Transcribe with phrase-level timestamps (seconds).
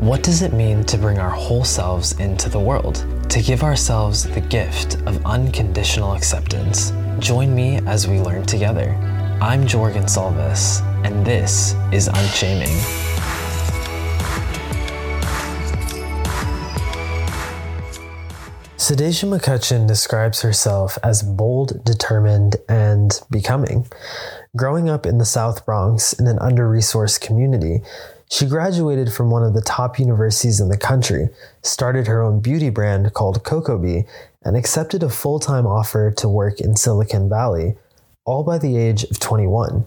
[0.00, 3.04] What does it mean to bring our whole selves into the world?
[3.28, 6.94] To give ourselves the gift of unconditional acceptance.
[7.18, 8.92] Join me as we learn together.
[9.42, 12.74] I'm Jorgen Salvis, and this is Unshaming.
[18.78, 23.86] Sadesha McCutcheon describes herself as bold, determined, and becoming.
[24.56, 27.82] Growing up in the South Bronx in an under resourced community,
[28.30, 31.28] she graduated from one of the top universities in the country,
[31.62, 34.06] started her own beauty brand called CocoBee,
[34.42, 37.76] and accepted a full time offer to work in Silicon Valley,
[38.24, 39.86] all by the age of 21.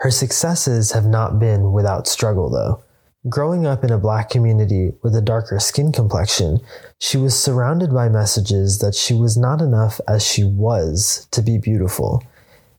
[0.00, 2.82] Her successes have not been without struggle, though.
[3.28, 6.58] Growing up in a black community with a darker skin complexion,
[7.00, 11.56] she was surrounded by messages that she was not enough as she was to be
[11.56, 12.22] beautiful.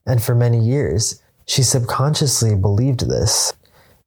[0.06, 3.52] And for many years, she subconsciously believed this.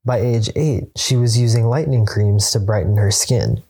[0.04, 3.62] By age 8, she was using lightning creams to brighten her skin.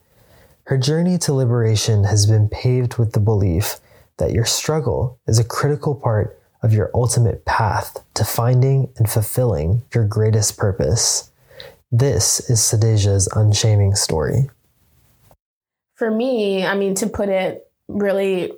[0.65, 3.79] Her journey to liberation has been paved with the belief
[4.17, 9.81] that your struggle is a critical part of your ultimate path to finding and fulfilling
[9.93, 11.31] your greatest purpose.
[11.91, 14.49] This is Sadesha's unshaming story.
[15.95, 18.53] For me, I mean, to put it really,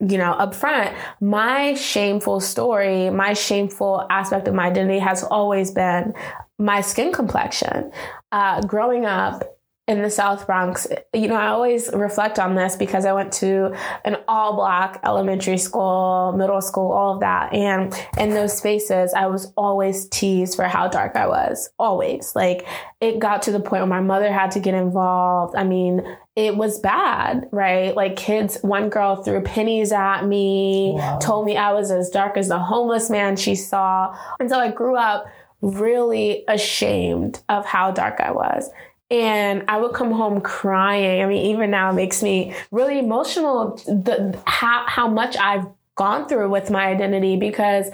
[0.00, 5.70] you know, up front, my shameful story, my shameful aspect of my identity has always
[5.70, 6.12] been
[6.58, 7.90] my skin complexion.
[8.32, 9.56] Uh, growing up,
[9.88, 13.72] in the South Bronx, you know, I always reflect on this because I went to
[14.04, 17.54] an all black elementary school, middle school, all of that.
[17.54, 21.70] And in those spaces, I was always teased for how dark I was.
[21.78, 22.34] Always.
[22.34, 22.66] Like
[23.00, 25.54] it got to the point where my mother had to get involved.
[25.54, 26.02] I mean,
[26.34, 27.94] it was bad, right?
[27.94, 31.18] Like kids, one girl threw pennies at me, wow.
[31.18, 34.18] told me I was as dark as the homeless man she saw.
[34.40, 35.26] And so I grew up
[35.60, 38.70] really ashamed of how dark I was.
[39.10, 41.22] And I would come home crying.
[41.22, 46.28] I mean, even now it makes me really emotional the how how much I've gone
[46.28, 47.90] through with my identity because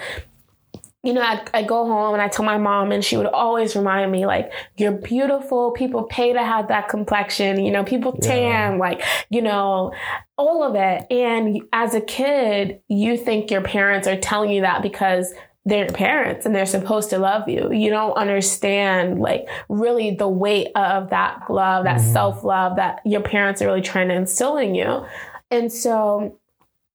[1.05, 3.75] you know, I, I go home and I tell my mom, and she would always
[3.75, 5.73] remind me, like, you're beautiful.
[5.73, 7.65] People pay to have that complexion.
[7.65, 8.79] You know, people tan, yeah.
[8.79, 9.93] like, you know,
[10.39, 11.07] all of it.
[11.11, 15.33] And as a kid, you think your parents are telling you that because
[15.65, 17.73] they're your parents and they're supposed to love you.
[17.73, 22.13] You don't understand like really the weight of that love, that mm-hmm.
[22.13, 25.07] self love that your parents are really trying to instill in you.
[25.51, 26.39] And so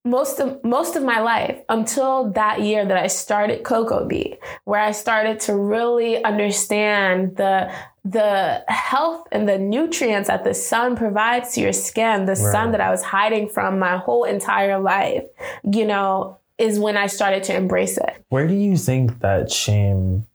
[0.04, 4.92] most of most of my life until that year that I started CocoBee, where I
[4.92, 7.72] started to really understand the
[8.04, 12.52] the health and the nutrients that the sun provides to your skin, the right.
[12.52, 15.24] sun that I was hiding from my whole entire life.
[15.64, 18.24] You know, is when I started to embrace it.
[18.30, 20.26] Where do you think that shame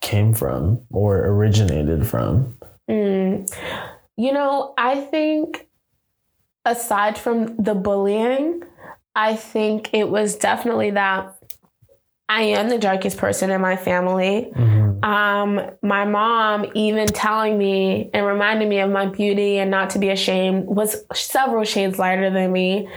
[0.00, 2.58] came from or originated from?
[2.90, 3.50] Mm.
[4.16, 5.68] You know, I think
[6.64, 8.62] aside from the bullying,
[9.14, 11.36] I think it was definitely that
[12.28, 14.50] I am the darkest person in my family.
[14.54, 15.04] Mm-hmm.
[15.04, 19.98] Um, my mom even telling me and reminding me of my beauty and not to
[19.98, 22.88] be ashamed was several shades lighter than me.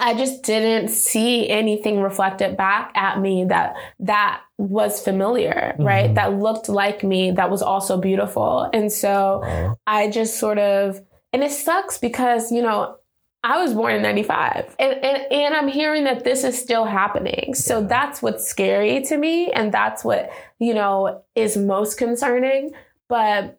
[0.00, 5.84] I just didn't see anything reflected back at me that that was familiar, mm-hmm.
[5.84, 6.14] right?
[6.14, 8.68] That looked like me, that was also beautiful.
[8.72, 9.78] And so wow.
[9.86, 11.00] I just sort of,
[11.32, 12.96] and it sucks because, you know,
[13.42, 17.54] I was born in 95 and, and, and I'm hearing that this is still happening.
[17.54, 19.50] So that's what's scary to me.
[19.52, 22.72] And that's what, you know, is most concerning.
[23.08, 23.58] But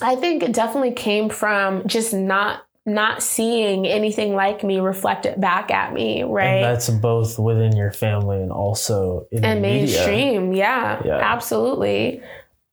[0.00, 5.70] I think it definitely came from just not not seeing anything like me reflected back
[5.70, 6.46] at me, right?
[6.46, 10.52] And that's both within your family and also in and mainstream.
[10.52, 12.22] Yeah, yeah, absolutely.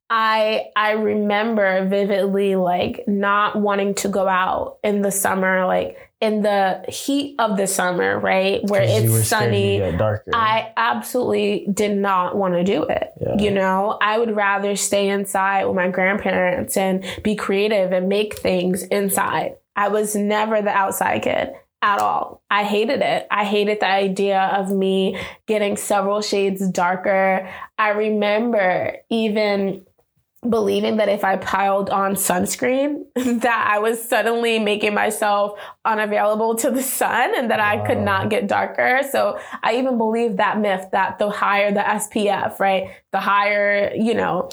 [0.09, 6.41] I I remember vividly like not wanting to go out in the summer, like in
[6.43, 8.63] the heat of the summer, right?
[8.63, 9.81] Where it's sunny.
[10.33, 13.11] I absolutely did not want to do it.
[13.19, 13.35] Yeah.
[13.37, 18.37] You know, I would rather stay inside with my grandparents and be creative and make
[18.37, 19.55] things inside.
[19.75, 22.41] I was never the outside kid at all.
[22.49, 23.27] I hated it.
[23.29, 27.49] I hated the idea of me getting several shades darker.
[27.77, 29.85] I remember even
[30.49, 36.71] believing that if I piled on sunscreen that I was suddenly making myself unavailable to
[36.71, 37.59] the sun and that.
[37.59, 39.01] I could not get darker.
[39.11, 42.89] So I even believed that myth that the higher the SPF, right?
[43.11, 44.49] The higher, you know,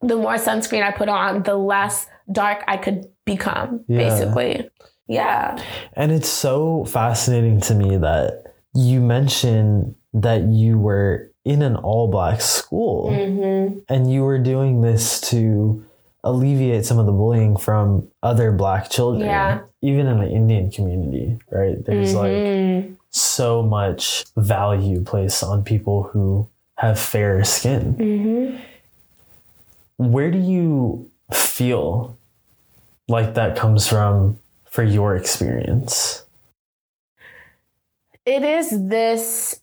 [0.00, 3.98] the more sunscreen I put on, the less dark I could become, yeah.
[3.98, 4.70] basically.
[5.08, 5.62] Yeah.
[5.94, 12.08] And it's so fascinating to me that you mentioned that you were in an all
[12.08, 13.80] black school mm-hmm.
[13.88, 15.84] and you were doing this to
[16.24, 19.26] alleviate some of the bullying from other black children.
[19.26, 19.60] Yeah.
[19.82, 21.84] Even in the Indian community, right?
[21.84, 22.96] There's like Mhm.
[23.10, 26.46] so much value placed on people who
[26.76, 27.94] have fairer skin.
[27.98, 28.58] Mhm.
[29.96, 32.16] Where do you feel
[33.08, 36.24] like that comes from for your experience?
[38.24, 39.60] it is this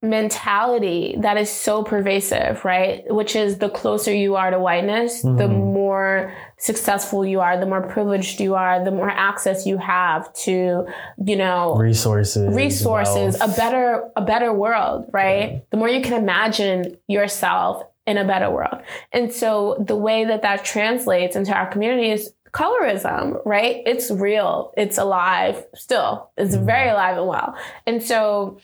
[0.00, 3.04] mentality that is so pervasive, right?
[3.12, 5.72] Which is the closer you are to whiteness, the Mhm.
[5.74, 10.86] more successful you are, the more privileged you are, the more access you have to,
[11.22, 12.54] you know, Resources.
[12.56, 13.52] resources, wealth.
[13.52, 15.62] a better a better world, right?
[15.70, 18.78] The more you can imagine yourself in a better world.
[19.12, 23.82] And so the way that that translates into our community is colorism, right?
[23.86, 24.72] It's real.
[24.76, 26.30] It's alive still.
[26.36, 26.64] It's Mhm.
[26.64, 27.54] very alive and well.
[27.86, 28.58] And so,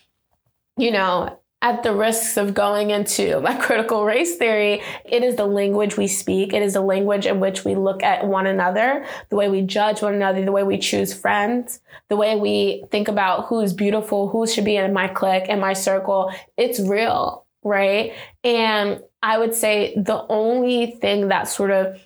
[0.76, 5.46] you know, at the risks of going into my critical race theory, it is the
[5.46, 6.52] language we speak.
[6.52, 10.02] It is the language in which we look at one another, the way we judge
[10.02, 11.80] one another, the way we choose friends,
[12.10, 15.72] the way we think about who's beautiful, who should be in my clique, in my
[15.72, 16.30] circle.
[16.58, 18.12] It's real, right?
[18.42, 21.98] And I would say the only thing that sort of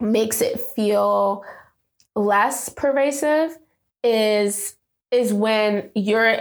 [0.00, 1.44] makes it feel
[2.14, 3.56] less pervasive
[4.04, 4.74] is
[5.10, 6.36] is when you're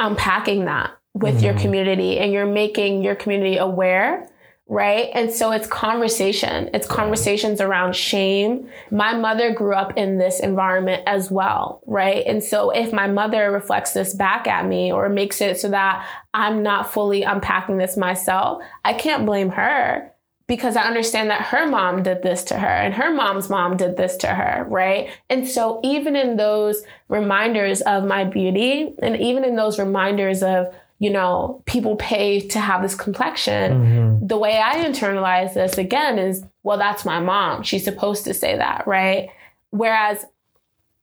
[0.00, 1.60] unpacking that with your Mhm.
[1.60, 4.28] community and you're making your community aware
[4.68, 5.10] right?
[5.14, 6.68] And so it's conversation.
[6.74, 8.68] It's conversations around shame.
[8.90, 12.24] My mother grew up in this environment as well right?
[12.26, 16.04] And so if my mother reflects this back at me or makes it so that
[16.34, 20.10] i'm not fully unpacking this myself i can't blame her
[20.48, 23.96] because I understand that her mom did this to her and her mom's mom did
[23.96, 25.08] this to her, right?
[25.28, 30.72] And so even in those reminders of my beauty and even in those reminders of,
[30.98, 34.28] you know, people pay to have this complexion, Mhm.
[34.28, 37.62] the way I internalize this again is, well, that's my mom.
[37.64, 39.28] She's supposed to say that, right?
[39.70, 40.24] Whereas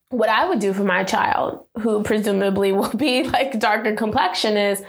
[0.09, 4.81] what I would do for my child, who presumably will be like darker complexion, is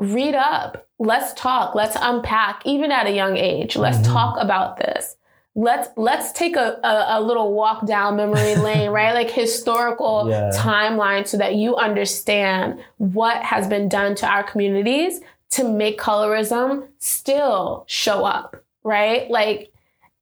[0.00, 0.88] read up.
[0.98, 1.74] Let's talk.
[1.74, 3.76] Let's unpack, even at a young age.
[3.76, 4.12] Let's Mhm.
[4.12, 5.16] talk about this.
[5.54, 9.12] Let's let's take a, a, a little walk down memory lane, right?
[9.14, 10.50] Like historical Yeah.
[10.54, 15.20] timeline so that you understand what has been done to our communities
[15.52, 19.28] to make colorism still show up, right?
[19.30, 19.72] Like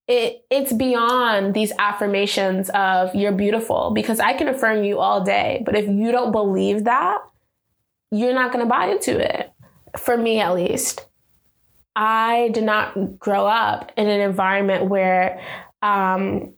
[0.09, 5.63] it it's beyond these affirmations of you're beautiful because I can affirm you all day,
[5.67, 7.19] but if you don't believe that,
[8.11, 9.53] you're not going to buy into it.
[9.99, 11.05] For me at least.
[11.97, 15.41] I did not grow up in an environment where
[15.83, 16.55] um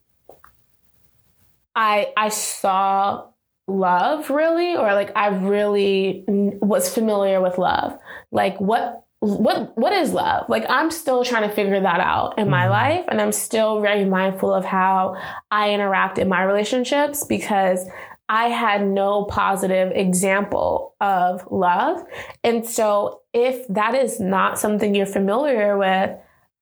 [1.75, 3.27] I I saw
[3.67, 7.97] love really or like I really was familiar with love.
[8.33, 10.49] Like what what what is love?
[10.49, 12.71] Like I'm still trying to figure that out in my Mhm.
[12.71, 15.17] life and I'm still very mindful of how
[15.51, 17.87] I interact in my relationships because
[18.29, 22.03] I had no positive example of love.
[22.45, 26.11] And so if that is not something you're familiar with,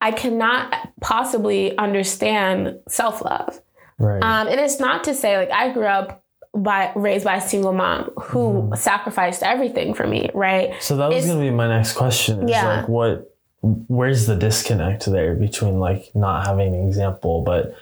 [0.00, 3.60] I cannot possibly understand self-love.
[3.98, 4.22] Right.
[4.22, 6.22] Um, and it's not to say like I grew up
[6.54, 8.78] by raised by a single mom who Mhm.
[8.78, 10.74] sacrificed everything for me, right?
[10.80, 12.44] so that was it's- to be my next question.
[12.44, 12.78] Is Yeah.
[12.80, 13.30] like what
[13.62, 17.74] where's the disconnect there between like not having an example but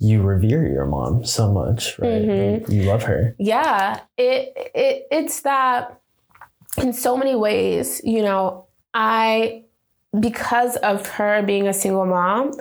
[0.00, 2.22] you revere your mom so much, right?
[2.22, 2.68] Mhm.
[2.70, 3.34] You, you love her.
[3.38, 5.96] Yeah, it it it's that
[6.78, 9.64] in so many ways, you know, I
[10.18, 12.52] because of her being a single mom,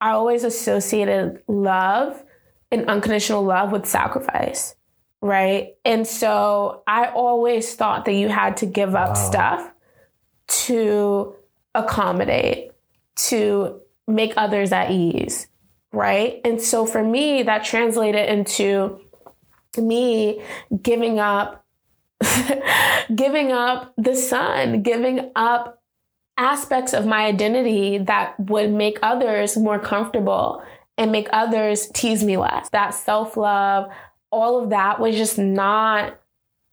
[0.00, 2.22] I always associated love
[2.70, 4.74] and unconditional love with sacrifice,
[5.20, 5.74] right?
[5.84, 9.14] And so I always thought that you had to give up Wow.
[9.14, 9.72] stuff
[10.48, 11.34] to
[11.74, 12.70] accommodate,
[13.16, 15.48] to make others at ease,
[15.92, 16.40] right?
[16.44, 19.00] And so for me, that translated into
[19.76, 20.42] me
[20.82, 21.61] giving up
[23.14, 25.82] giving up the sun, giving up
[26.36, 30.62] aspects of my identity that would make others more comfortable
[30.96, 32.68] and make others tease me less.
[32.70, 33.90] That self-love,
[34.30, 36.18] all of that was just not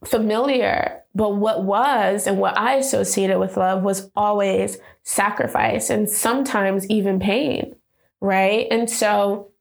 [0.06, 1.02] familiar.
[1.16, 7.20] But what was and what I associated with love was always sacrifice and sometimes even
[7.20, 7.76] pain,
[8.22, 8.68] right?
[8.70, 9.52] And so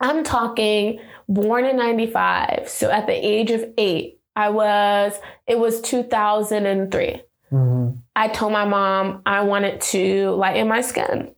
[0.00, 2.68] I'm talking born in 95.
[2.68, 7.22] So at the age of eight, I was, it was 2003.
[7.52, 7.98] Mhm.
[8.16, 11.34] I told my mom I wanted to lighten my skin.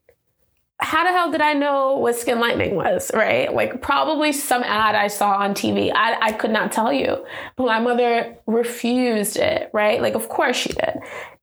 [0.80, 3.52] how the hell did I know what skin lightening was, right?
[3.52, 5.90] Like probably some ad I saw on TV.
[5.94, 7.24] I, I could not tell you.
[7.56, 10.02] But my mother refused it, right?
[10.02, 10.98] Like, of course she did.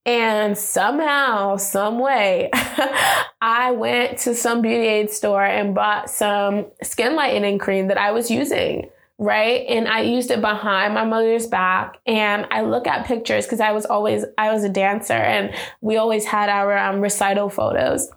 [0.05, 2.49] And somehow, some way,
[3.41, 8.11] I went to some beauty aid store and bought some skin lightening cream that I
[8.11, 8.89] was using
[9.21, 9.67] right?
[9.69, 11.99] And I used it behind my mother's back.
[12.07, 15.97] And I look at pictures because I was always, I was a dancer and we
[15.97, 18.09] always had our um, recital photos.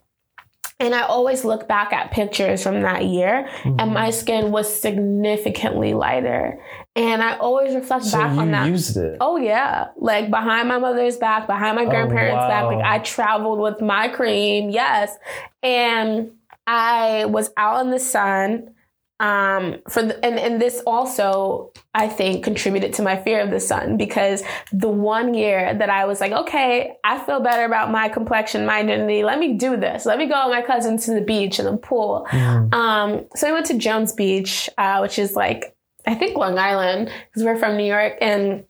[0.80, 3.78] And I always look back at pictures from that year, mm-hmm.
[3.78, 6.60] and my skin was significantly lighter.
[6.96, 8.68] And I always reflect so back on that.
[8.68, 9.18] used it.
[9.20, 12.48] Oh yeah, like behind my mother's back, behind my oh, grandparents' oh, wow.
[12.48, 12.64] back.
[12.64, 15.16] Like I traveled with my cream, yes.
[15.62, 16.32] And
[16.66, 18.73] I was out in the sun
[19.24, 23.58] um for the, and and this also i think contributed to my fear of the
[23.58, 28.08] sun because the one year that i was like okay i feel better about my
[28.08, 29.24] complexion my identity.
[29.24, 30.04] Let me do this.
[30.04, 32.26] Let me go with my cousins to the beach and the pool.
[32.30, 32.74] Mm.
[32.74, 35.74] um so we went to jones beach uh, which is like
[36.06, 38.18] i think long island because we're from new york.
[38.20, 38.64] And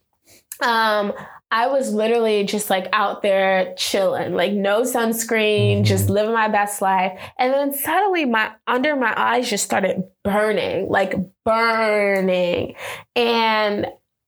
[0.61, 1.13] um
[1.51, 5.85] I was literally just like out there chilling, like no sunscreen, mm-hmm.
[5.85, 7.19] just living my best life.
[7.39, 12.75] And then suddenly my under my eyes just started burning, like burning.
[13.15, 13.87] And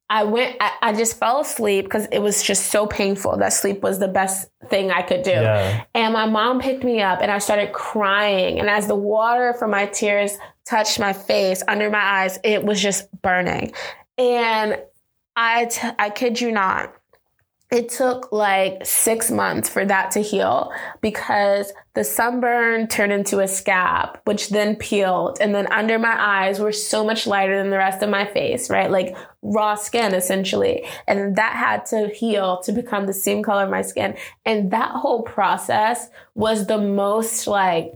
[0.08, 3.38] I went, I, I just fell asleep because it was just so painful.
[3.38, 5.32] That sleep was the best thing I could do.
[5.32, 5.84] Yeah.
[5.94, 8.60] And my mom picked me up and I started crying.
[8.60, 12.80] And as the water from my tears touched my face, under my eyes, it was
[12.80, 13.72] just burning.
[14.16, 14.80] And
[15.34, 16.94] I, t- I kid you not,
[17.72, 23.48] it took like six months for that to heal because the sunburn turned into a
[23.48, 25.38] scab, which then peeled.
[25.40, 28.70] And then under my eyes were so much lighter than the rest of my face,
[28.70, 28.88] right?
[28.88, 30.84] Like raw skin essentially.
[31.08, 34.16] And that had to heal to become the same color of my skin.
[34.44, 37.94] And that whole process was the most like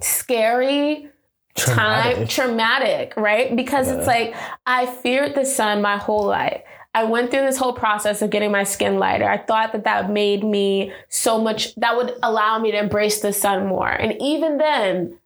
[0.00, 1.08] scary
[1.54, 2.16] traumatic.
[2.16, 3.54] time, traumatic, right?
[3.54, 3.98] Because yeah.
[3.98, 4.34] it's like
[4.66, 6.62] I feared the sun my whole life.
[6.94, 9.28] I went through this whole process of getting my skin lighter.
[9.28, 13.32] I thought that that made me so much, that would allow me to embrace the
[13.32, 13.88] sun more.
[13.88, 15.18] And even then,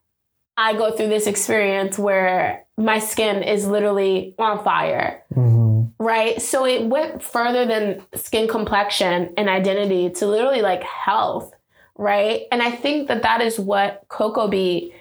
[0.56, 5.22] I go through this experience where my skin is literally on fire.
[5.34, 6.02] Mm-hmm.
[6.02, 6.40] Right.
[6.40, 11.52] So it went further than skin complexion and identity to literally like health.
[11.96, 12.42] Right.
[12.52, 14.92] And I think that that is what CocoBee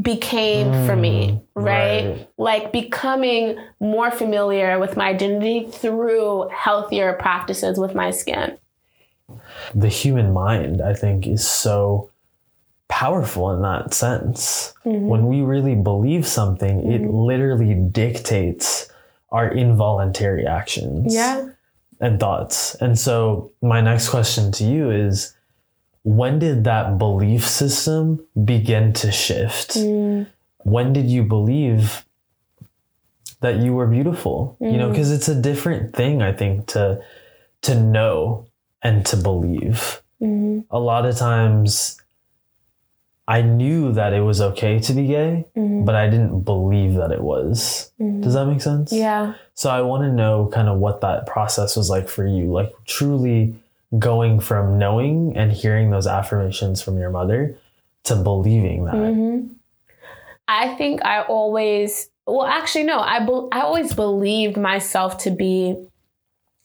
[0.00, 2.06] became mm, for me, mm, right?
[2.06, 2.30] right?
[2.38, 8.58] Like becoming more familiar with my identity through healthier practices with my skin.
[9.74, 12.10] The human mind, I think, is so
[12.88, 14.72] powerful in that sense.
[14.84, 15.06] Mm-hmm.
[15.06, 16.92] When we really believe something, mm-hmm.
[16.92, 18.90] it literally dictates
[19.30, 21.14] our involuntary actions.
[21.14, 21.50] Yeah.
[22.00, 22.76] And thoughts.
[22.76, 25.34] And so, my next question to you is
[26.08, 29.72] when did that belief system begin to shift?
[29.72, 30.26] Mm.
[30.64, 32.06] When did you believe
[33.40, 34.56] that you were beautiful?
[34.58, 34.72] Mm.
[34.72, 35.16] You know, because mm.
[35.16, 37.02] it's a different thing, I think, to
[37.62, 38.46] to know
[38.82, 40.00] and to believe.
[40.22, 40.64] Mm.
[40.70, 42.00] A lot of times
[43.26, 45.84] I knew that it was okay to be gay, mm-hmm.
[45.84, 47.92] but I didn't believe that it was.
[48.00, 48.22] Mm-hmm.
[48.22, 48.90] Does that make sense?
[48.90, 49.34] Yeah.
[49.52, 52.72] So I want to know kind of what that process was like for you, like
[52.86, 53.54] truly
[53.96, 57.58] going from knowing and hearing those affirmations from your mother
[58.04, 58.94] to believing that?
[58.94, 59.52] Mm-hmm.
[60.46, 65.76] I think I always, well, actually, no, I, be, I always believed myself to be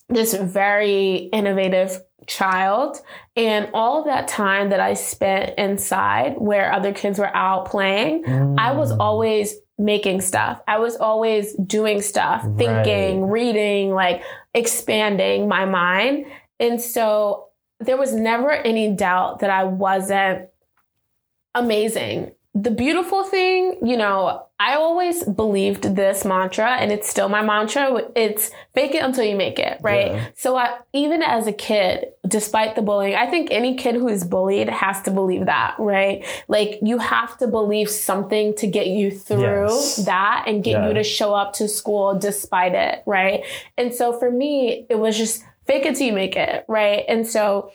[0.10, 2.98] this very innovative child.
[3.36, 8.24] And all of that time that I spent inside where other kids were out playing,
[8.24, 8.56] mm.
[8.58, 9.00] I was mm.
[9.00, 10.62] always making stuff.
[10.68, 13.32] I was always doing stuff, thinking, right.
[13.32, 16.25] reading, like expanding my mind.
[16.60, 20.50] And so there was never any doubt that I wasn't
[21.55, 22.31] amazing.
[22.55, 28.00] The beautiful thing, you know, I always believed this mantra and it's still my mantra.
[28.15, 30.12] It's fake it until you make it, right?
[30.12, 30.27] Yeah.
[30.36, 34.24] So I, even as a kid, despite the bullying, I think any kid who is
[34.24, 36.24] bullied has to believe that, right?
[36.48, 39.98] Like you have to believe something to get you through yes.
[40.05, 40.88] that and get yeah.
[40.88, 43.43] you to show up to school despite it, right?
[43.77, 47.03] And so for me, it was just fake it till you make it, right?
[47.08, 47.72] And so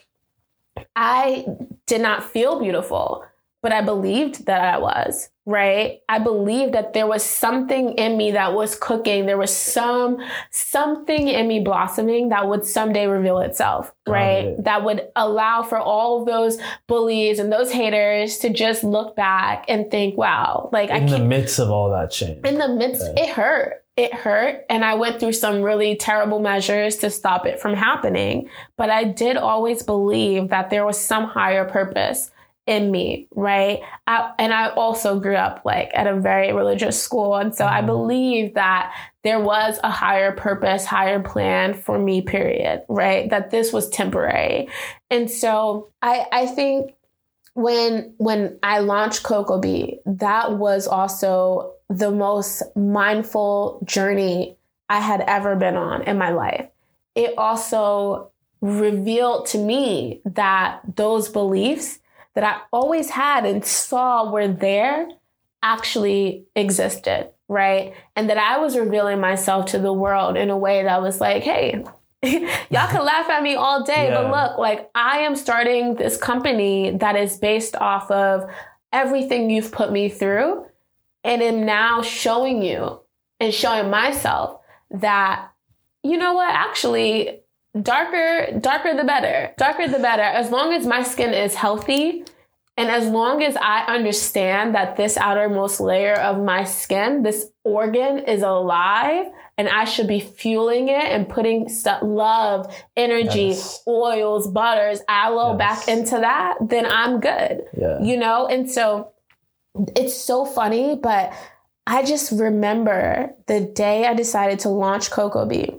[0.95, 1.47] I
[1.87, 3.25] did not feel beautiful,
[3.62, 6.00] but I believed that I was, right?
[6.09, 9.26] I believed that there was something in me that was cooking.
[9.26, 10.18] There was some
[10.50, 14.45] something in me blossoming that would someday reveal itself, right?
[14.45, 14.64] It.
[14.64, 19.64] That would allow for all of those bullies and those haters to just look back
[19.68, 22.45] and think, wow, like in I the midst of all that change.
[22.47, 26.97] In the midst, it hurt it hurt and I went through some really terrible measures
[26.99, 28.49] to stop it from happening.
[28.76, 32.31] But I did always believe that there was some higher purpose.
[32.69, 33.81] in me, right?
[34.07, 37.35] I, and I also grew up like at a very religious school.
[37.35, 37.87] And so I mm-hmm.
[37.87, 43.31] believe that there was a higher purpose, higher plan for me, period, right?
[43.31, 44.69] That this was temporary.
[45.11, 46.93] And so I, I think
[47.55, 54.57] when when I launched Cocobee, that was also the most mindful journey
[54.88, 56.68] I had ever been on in my life.
[57.14, 58.30] It also
[58.61, 62.00] revealed to me that those beliefs
[62.35, 65.09] that I always had and saw were there
[65.62, 67.95] actually existed, right?
[68.14, 71.42] And that I was revealing myself to the world in a way that was like,
[71.42, 71.85] hey,
[72.23, 74.23] y'all can laugh at me all day, yeah.
[74.23, 78.49] but look, like I am starting this company that is based off of
[78.92, 80.64] everything you've put me through
[81.28, 83.00] and am now showing you
[83.38, 85.50] and showing myself that
[86.02, 87.40] you know what actually
[87.80, 92.25] darker darker the better darker the better as long as my skin is healthy
[92.78, 98.20] and as long as I understand that this outermost layer of my skin, this organ
[98.20, 99.26] is alive
[99.58, 103.82] and I should be fueling it and putting stuff, love, energy, yes.
[103.88, 105.58] oils, butters, aloe yes.
[105.58, 107.64] back into that, then I'm good.
[107.76, 108.00] Yeah.
[108.00, 108.47] You know?
[108.47, 109.11] And so
[109.96, 111.32] it's so funny, but
[111.87, 115.75] I just remember the day I decided to launch Cocobee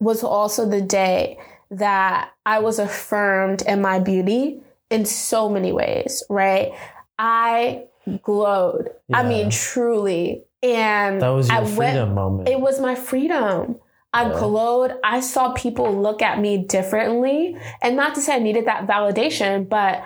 [0.00, 1.38] was also the day
[1.70, 4.60] that I was affirmed in my beauty
[4.90, 6.72] in so many ways, right?
[7.18, 7.84] I
[8.22, 8.90] glowed.
[9.08, 9.20] Yeah.
[9.20, 10.44] I mean, truly.
[10.62, 12.48] And that was your I freedom went, moment.
[12.48, 13.76] It was my freedom.
[14.12, 14.38] I yeah.
[14.38, 14.94] glowed.
[15.02, 17.56] I saw people look at me differently.
[17.80, 20.04] And not to say I needed that validation, but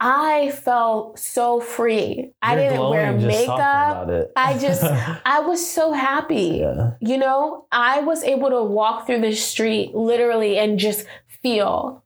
[0.00, 2.14] I felt so free.
[2.16, 4.30] You're I didn't wear makeup.
[4.34, 4.82] I just,
[5.26, 6.60] I was so happy.
[6.62, 6.92] Yeah.
[7.00, 11.06] You know, I was able to walk through the street literally and just
[11.42, 12.02] feel.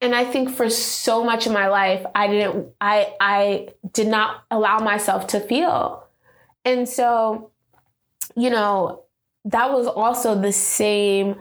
[0.00, 4.44] And I think for so much of my life, I didn't, I, I did not
[4.50, 6.04] allow myself to feel.
[6.64, 7.50] And so,
[8.36, 9.02] you know,
[9.44, 11.36] that was also the same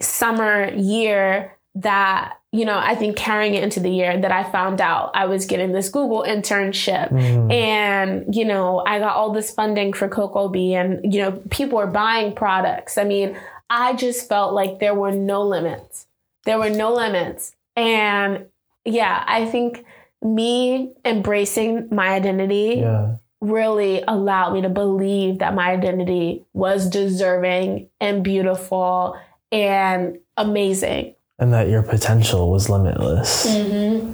[0.00, 4.80] summer year that you know, I think carrying it into the year that I found
[4.80, 7.52] out I was getting this Google internship mm.
[7.52, 11.86] and, you know, I got all this funding for Cocobee and, you know, people were
[11.86, 12.96] buying products.
[12.96, 13.36] I mean,
[13.68, 16.06] I just felt like there were no limits.
[16.44, 17.54] There were no limits.
[17.74, 18.46] And
[18.86, 19.84] yeah, I think
[20.22, 23.16] me embracing my identity yeah.
[23.42, 29.20] really allowed me to believe that my identity was deserving and beautiful
[29.52, 33.46] and amazing and that your potential was limitless.
[33.46, 34.12] Mm-hmm.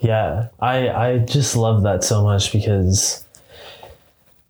[0.00, 3.24] Yeah, I I just love that so much because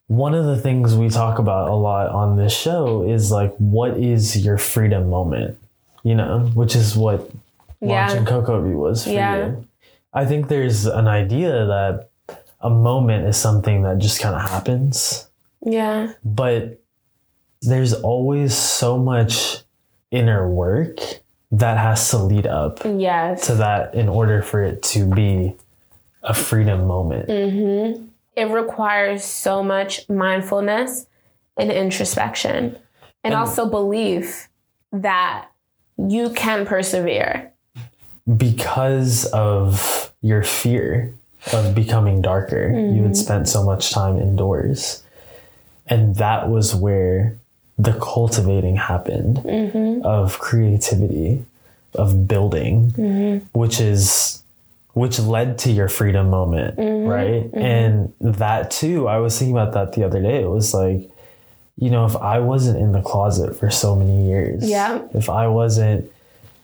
[0.07, 3.97] one of the things we talk about a lot on this show is like what
[3.97, 5.59] is your freedom moment,
[6.03, 7.31] you know, which is what
[7.81, 8.07] yeah.
[8.07, 9.47] launching Cocobee was for yeah.
[9.47, 9.69] you.
[10.13, 12.11] I think there's an idea that
[12.61, 15.29] a moment is something that just kind of happens.
[15.65, 16.13] Yeah.
[16.25, 16.81] But
[17.63, 19.59] there's always so much
[20.11, 20.99] inner work
[21.53, 23.47] that has to lead up yes.
[23.47, 25.55] to that in order for it to be
[26.23, 27.29] a freedom moment.
[27.29, 28.07] Mm-hmm.
[28.35, 31.07] It requires so much mindfulness
[31.59, 32.79] and introspection, and,
[33.23, 34.49] and also belief
[34.91, 35.49] that
[35.99, 37.53] you can persevere.
[38.37, 41.13] Because of your fear
[41.53, 42.97] of becoming darker, mm-hmm.
[42.97, 45.03] you had spent so much time indoors.
[45.87, 47.37] And that was where
[47.83, 50.05] the cultivating happened mm-hmm.
[50.05, 51.45] of creativity,
[51.95, 53.59] of building, mm-hmm.
[53.59, 54.43] which is
[54.95, 57.09] which led to your freedom moment, mm-hmm.
[57.09, 57.51] right?
[57.51, 57.59] Mm-hmm.
[57.59, 60.43] And that too, I was thinking about that the other day.
[60.43, 61.11] It was like,
[61.79, 65.49] you know, if I wasn't in the closet for so many years, yeah, if I
[65.49, 66.11] wasn't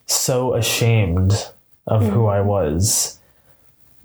[0.06, 1.32] so ashamed
[1.86, 2.48] of who I mm-hmm.
[2.48, 3.18] was,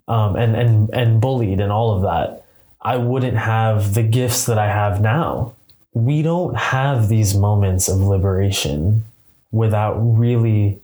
[0.07, 2.45] um, and and and bullied and all of that,
[2.81, 5.53] I wouldn't have the gifts that I have now
[5.93, 9.03] we don't have these moments of liberation
[9.51, 10.79] without really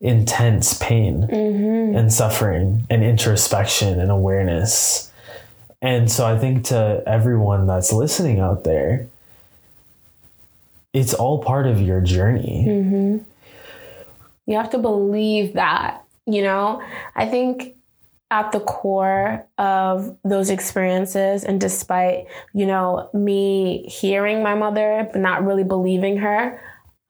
[0.00, 1.96] intense pain mm-hmm.
[1.96, 5.10] and suffering and introspection and awareness.
[5.80, 9.06] And so I think to everyone that's listening out there,
[10.92, 12.64] it's all part of your journey.
[12.66, 13.18] Mm-hmm.
[14.46, 16.82] You have to believe that, you know?
[17.14, 17.76] I think
[18.30, 25.20] at the core of those experiences and despite you know me hearing my mother but
[25.20, 26.60] not really believing her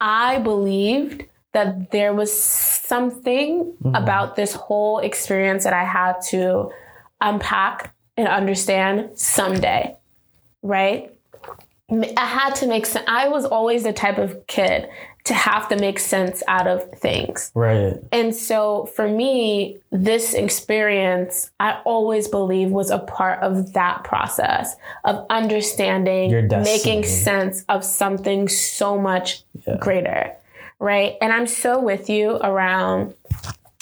[0.01, 3.95] i believed that there was something mm-hmm.
[3.97, 6.71] about this whole experience that i had to
[7.21, 9.97] unpack and understand someday
[10.63, 11.18] right
[11.91, 13.05] I had to make sense.
[13.09, 14.89] I was always the type of kid
[15.25, 17.51] to have to make sense out of things.
[17.55, 17.97] Right.
[18.13, 24.77] And so for me, this experience, I always believe was a part of that process
[25.05, 29.77] of understanding, making sense of something so much yeah.
[29.79, 30.35] greater.
[30.79, 31.17] Right.
[31.21, 33.15] And I'm so with you around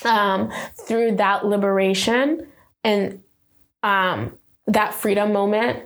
[0.04, 2.46] um, through that liberation
[2.82, 3.22] and
[3.82, 5.84] um, that freedom moment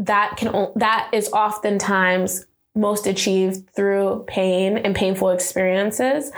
[0.00, 6.32] that can that is oftentimes most achieved through pain and painful experiences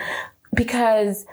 [0.55, 1.25] because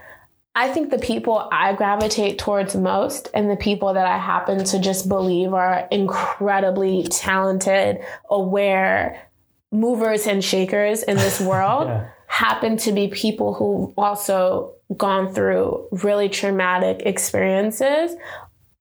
[0.55, 4.79] I think the people I gravitate towards most and the people that I happen to
[4.79, 9.29] just believe are incredibly talented, aware
[9.71, 12.09] movers and shakers in this world yeah.
[12.27, 18.15] happen to be people who also gone through really traumatic experiences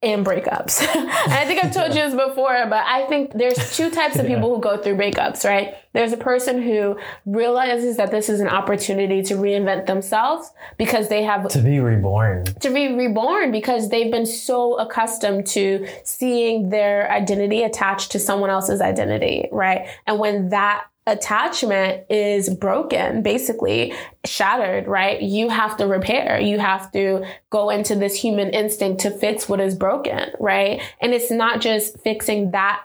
[0.02, 0.80] and breakups.
[0.96, 4.26] and I think I've told you this before, but I think there's two types of
[4.26, 5.74] people who go through breakups, right?
[5.98, 11.24] There's a person who realizes that this is an opportunity to reinvent themselves because they
[11.24, 12.44] have to be reborn.
[12.44, 18.48] To be reborn because they've been so accustomed to seeing their identity attached to someone
[18.48, 19.88] else's identity, right?
[20.06, 23.92] And when that attachment is broken, basically
[24.24, 25.20] shattered, right?
[25.20, 26.38] You have to repair.
[26.38, 30.80] You have to go into this human instinct to fix what is broken, right?
[31.00, 32.82] And it's not just fixing that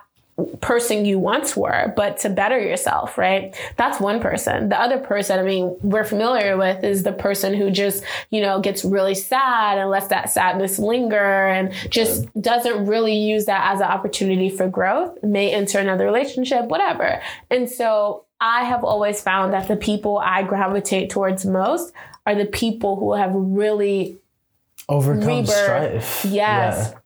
[0.60, 3.54] person you once were, but to better yourself, right?
[3.76, 4.68] That's one person.
[4.68, 8.60] The other person, I mean, we're familiar with is the person who just, you know,
[8.60, 13.80] gets really sad and lets that sadness linger and just doesn't really use that as
[13.80, 17.22] an opportunity for growth, may enter another relationship, whatever.
[17.50, 21.92] And so I have always found that the people I gravitate towards most
[22.26, 24.18] are the people who have really
[24.88, 26.24] overcome rebirth, strife.
[26.24, 26.90] Yes.
[26.92, 26.98] Yeah.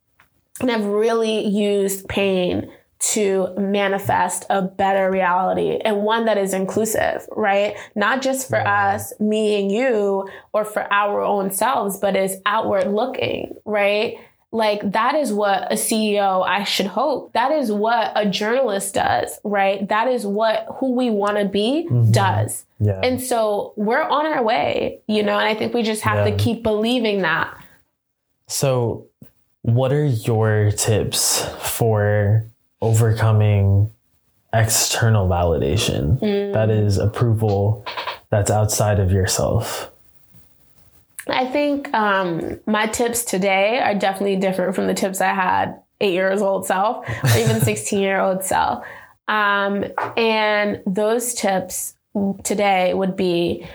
[0.61, 7.27] And have really used pain to manifest a better reality and one that is inclusive,
[7.31, 7.77] right?
[7.95, 8.95] Not just for yeah.
[8.95, 14.17] us, me and you, or for our own selves, but is outward looking, right?
[14.51, 19.39] Like that is what a CEO, I should hope, that is what a journalist does,
[19.45, 19.87] right?
[19.89, 22.11] That is what who we want to be mm-hmm.
[22.11, 22.65] does.
[22.81, 23.01] Yeah.
[23.03, 26.37] And so we're on our way, you know, and I think we just have yeah.
[26.37, 27.55] to keep believing that.
[28.47, 29.07] So,
[29.63, 32.48] what are your tips for
[32.81, 33.91] overcoming
[34.53, 36.53] external validation mm.
[36.53, 37.85] that is approval
[38.31, 39.91] that's outside of yourself?
[41.27, 46.15] I think um, my tips today are definitely different from the tips I had eight
[46.15, 48.85] years old self or even 16 year old self.
[49.27, 49.85] Um,
[50.17, 51.95] and those tips
[52.45, 53.67] today would be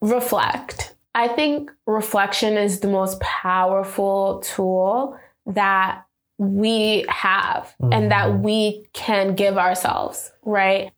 [0.00, 0.94] reflect.
[1.14, 6.04] I think reflection is the most powerful tool that
[6.38, 7.92] we have mm-hmm.
[7.92, 8.42] and that mm-hmm.
[8.42, 10.92] we can give ourselves, right?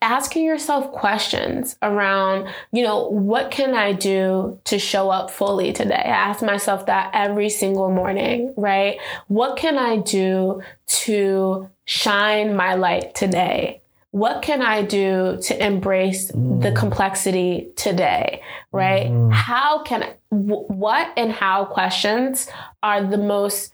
[0.00, 5.96] asking yourself questions around, you know, what can I do to show up fully today?
[5.96, 8.98] I ask myself that every single morning, right?
[9.26, 13.80] What can I do to shine my light today?
[14.12, 16.62] What can I do to embrace mm.
[16.62, 18.42] the complexity today?
[18.70, 19.08] Right?
[19.08, 19.32] Mm.
[19.32, 22.48] How can, w- what and how questions
[22.82, 23.72] are the most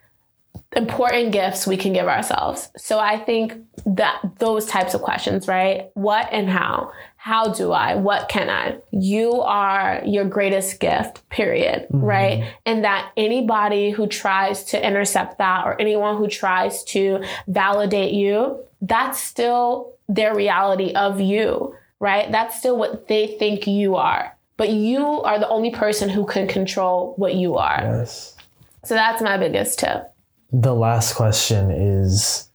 [0.77, 2.71] important gifts we can give ourselves.
[2.77, 3.55] So I think
[3.87, 5.91] that those types of questions, right?
[5.95, 6.93] What and how?
[7.17, 7.95] How do I?
[7.95, 8.79] What can I?
[8.91, 12.05] You are your greatest gift, period, mm-hmm.
[12.05, 12.55] right?
[12.67, 18.63] And that anybody who tries to intercept that or anyone who tries to validate you,
[18.83, 22.31] that's still their reality of you, right?
[22.31, 24.37] That's still what they think you are.
[24.57, 27.81] But you are the only person who can control what you are.
[27.81, 28.37] Yes.
[28.85, 30.14] So that's my biggest tip
[30.61, 32.49] the last question is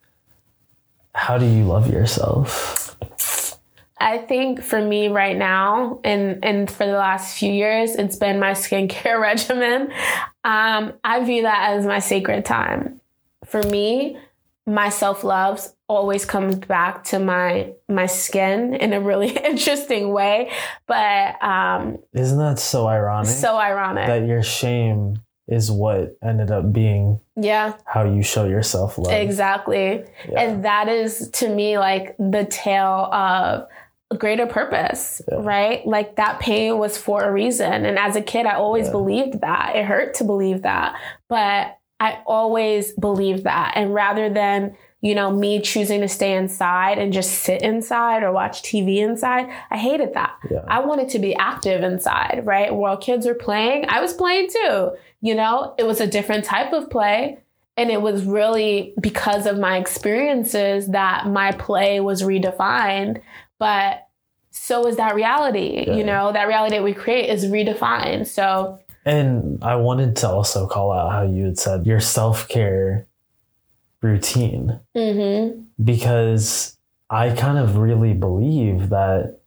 [1.14, 2.98] how do you love yourself?
[4.02, 8.40] I think for me right now, and and for the last few years, it's been
[8.40, 9.92] my skincare regimen.
[10.46, 13.02] Um, I view that as my sacred time.
[13.46, 14.18] For me,
[14.66, 15.60] my self love
[15.90, 20.52] always comes back to my my skin in a really interesting way.
[20.88, 23.30] But um, isn't that so ironic?
[23.30, 25.18] So ironic that your shame
[25.50, 27.74] is what ended up being yeah.
[27.86, 29.12] how you show yourself love.
[29.12, 30.06] Exactly.
[30.30, 30.42] Yeah.
[30.42, 33.68] and that is to me like the tale of
[34.12, 35.40] a greater purpose yeah.
[35.42, 35.86] right?
[35.86, 37.86] Like that pain was for a reason.
[37.86, 38.92] And as a kid i always yeah.
[38.92, 39.76] believed that.
[39.76, 40.96] It hurt to believe that.
[41.28, 43.74] But i always believed that.
[43.76, 48.32] And rather than you know, me choosing to stay inside and just sit inside or
[48.32, 49.50] watch TV inside.
[49.72, 50.38] I hated that.
[50.52, 50.64] Yeah.
[50.68, 52.74] I wanted to be active inside, right?
[52.74, 54.92] While kids were playing, I was playing too.
[55.22, 57.40] You know, it was a different type of play.
[57.78, 63.22] And it was really because of my experiences that my play was redefined.
[63.58, 64.06] But
[64.52, 65.86] so is that reality.
[65.88, 65.96] Yeah.
[65.96, 68.28] You know, that reality that we create is redefined.
[68.28, 73.08] So And I wanted to also call out how you had said your self care
[74.02, 75.66] routine mhm.
[75.84, 76.78] because
[77.10, 79.40] I kind of really believe that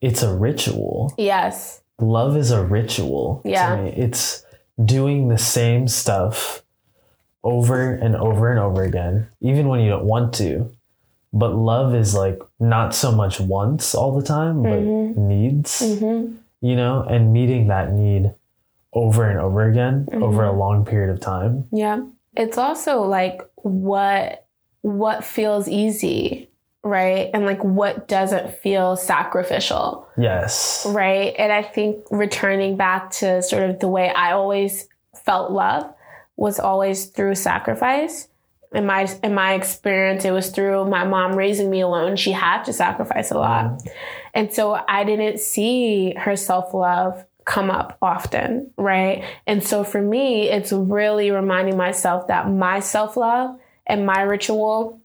[0.00, 1.12] it's a ritual.
[1.18, 1.80] yes.
[2.00, 3.40] Love is a ritual.
[3.44, 3.76] Yeah.
[3.84, 4.44] It's
[4.84, 6.62] doing the same stuff
[7.44, 10.70] over and over and over again, even when you don't want to.
[11.32, 15.16] But love is like not so much once all the time, but Mhm.
[15.16, 16.34] needs, Mhm.
[16.60, 18.32] you know, and meeting that need
[18.92, 20.58] over and over again over a Mm-hmm.
[20.58, 21.64] long period of time.
[21.72, 22.00] Yeah.
[22.36, 24.46] It's also like what
[24.82, 26.50] what feels easy,
[26.82, 27.30] right?
[27.32, 30.84] And like what doesn't feel sacrificial, Yes.
[30.90, 31.34] right?
[31.38, 34.86] And I think returning back to sort of the way I always
[35.24, 35.90] felt love
[36.36, 38.28] was always through sacrifice.
[38.72, 42.16] In my in my experience, it was through my mom raising me alone.
[42.16, 43.66] She had to sacrifice a lot.
[43.66, 43.88] Mm-hmm.
[44.34, 49.24] And so I didn't see her self love come up often, right?
[49.46, 55.00] And so for me, it's really reminding myself that my self love and my ritual,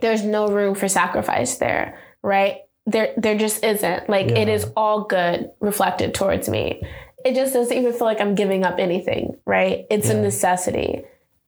[0.00, 2.58] there's no room for sacrifice there, right?
[2.86, 4.08] There, there just isn't.
[4.08, 4.54] Like it Yeah.
[4.54, 6.82] is all good reflected towards me.
[7.24, 9.86] It just doesn't even feel like I'm giving up anything, right?
[9.90, 11.02] It's a necessity.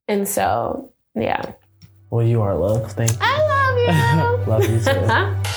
[0.09, 1.53] And so, yeah.
[2.11, 2.91] Well, you are love.
[2.93, 3.19] Thank you.
[3.21, 4.47] I love you.
[4.51, 5.55] love you too.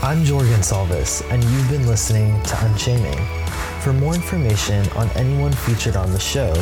[0.00, 3.18] I'm Jorgen Salvis, and you've been listening to Unshaming.
[3.80, 6.54] For more information on anyone featured on the show,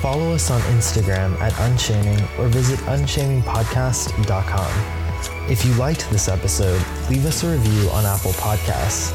[0.00, 5.50] follow us on Instagram at Unshaming or visit unshamingpodcast.com.
[5.50, 9.12] If you liked this episode, leave us a review on Apple Podcasts.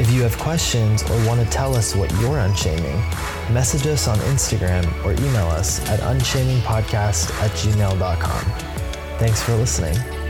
[0.00, 3.00] If you have questions or want to tell us what you're unshaming,
[3.52, 8.44] message us on Instagram or email us at unshamingpodcast at gmail.com.
[9.18, 10.21] Thanks for listening.